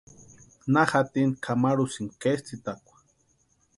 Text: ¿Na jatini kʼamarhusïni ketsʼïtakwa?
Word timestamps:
¿Na 0.73 0.81
jatini 0.91 1.33
kʼamarhusïni 1.43 2.17
ketsʼïtakwa? 2.21 2.95